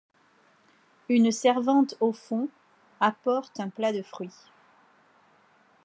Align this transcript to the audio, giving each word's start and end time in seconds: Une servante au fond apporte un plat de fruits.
Une 1.09 1.31
servante 1.31 1.93
au 1.99 2.11
fond 2.11 2.49
apporte 2.99 3.59
un 3.59 3.69
plat 3.69 3.93
de 3.93 4.01
fruits. 4.01 4.49